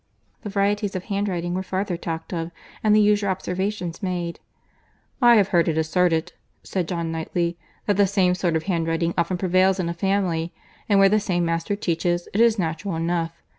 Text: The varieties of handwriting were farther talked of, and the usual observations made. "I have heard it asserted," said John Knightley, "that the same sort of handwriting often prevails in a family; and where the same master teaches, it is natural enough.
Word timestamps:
The 0.41 0.49
varieties 0.49 0.95
of 0.95 1.03
handwriting 1.03 1.53
were 1.53 1.61
farther 1.61 1.95
talked 1.95 2.33
of, 2.33 2.49
and 2.83 2.95
the 2.95 2.99
usual 2.99 3.29
observations 3.29 4.01
made. 4.01 4.39
"I 5.21 5.35
have 5.35 5.49
heard 5.49 5.67
it 5.67 5.77
asserted," 5.77 6.33
said 6.63 6.87
John 6.87 7.11
Knightley, 7.11 7.55
"that 7.85 7.97
the 7.97 8.07
same 8.07 8.33
sort 8.33 8.55
of 8.55 8.63
handwriting 8.63 9.13
often 9.15 9.37
prevails 9.37 9.79
in 9.79 9.89
a 9.89 9.93
family; 9.93 10.53
and 10.89 10.99
where 10.99 11.07
the 11.07 11.19
same 11.19 11.45
master 11.45 11.75
teaches, 11.75 12.27
it 12.33 12.41
is 12.41 12.57
natural 12.57 12.95
enough. 12.95 13.43